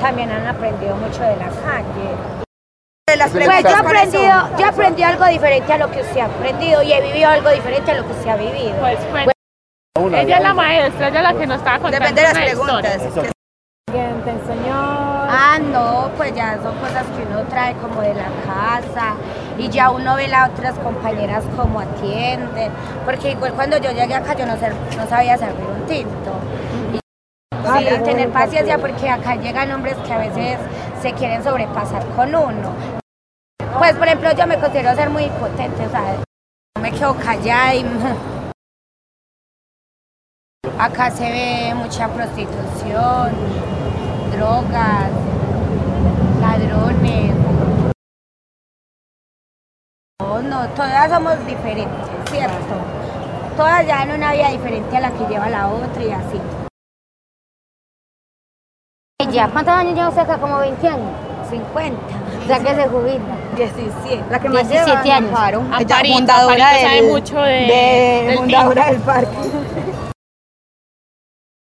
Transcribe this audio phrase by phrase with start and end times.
[0.00, 2.16] También han aprendido mucho de la calle.
[3.08, 6.20] De las Pues yo he aprendido, yo he aprendido algo diferente a lo que usted
[6.20, 8.74] ha aprendido y he vivido algo diferente a lo que usted ha vivido.
[8.80, 9.26] Pues, pues,
[10.14, 12.90] ella es la maestra, ella es la que nos estaba contando Depende de las historia.
[12.90, 13.32] preguntas.
[13.90, 14.74] ¿Quién te enseñó?
[15.30, 19.14] Ah, no, pues ya son cosas que uno trae como de la casa
[19.58, 22.70] y ya uno ve las otras compañeras como atienden,
[23.04, 26.32] porque igual cuando yo llegué acá yo no, ser- no sabía servir un tinto.
[26.94, 26.98] Y
[27.78, 30.58] sí, tener paciencia porque acá llegan hombres que a veces
[31.00, 32.72] se quieren sobrepasar con uno.
[33.78, 36.16] Pues por ejemplo yo me considero ser muy potente, o sea,
[36.76, 37.84] no me quedo callada y...
[40.78, 43.32] Acá se ve mucha prostitución,
[44.30, 45.10] drogas,
[46.40, 47.34] ladrones.
[50.20, 52.74] No, no, todas somos diferentes, ¿cierto?
[53.56, 56.40] Todas llevan una vida diferente a la que lleva la otra y así.
[59.32, 60.38] ¿Ya cuántos años lleva usted acá?
[60.38, 61.10] ¿Como 20 años?
[61.50, 61.96] 50.
[62.44, 63.18] O sea que se jubila.
[63.56, 64.24] 17.
[64.30, 65.30] La que más 17 lleva, años.
[65.30, 65.62] Amparo.
[65.78, 69.36] Ella fundadora Amparito sabe del, mucho de- de- del fundadora del parque.